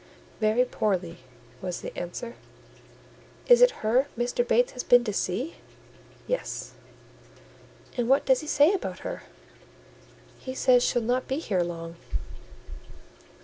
[0.39, 1.19] "Very poorly,"
[1.61, 2.33] was the answer.
[3.45, 4.41] "Is it her Mr.
[4.47, 5.57] Bates has been to see?"
[6.25, 6.71] "Yes."
[7.95, 9.21] "And what does he say about her?"
[10.39, 11.97] "He says she'll not be here long."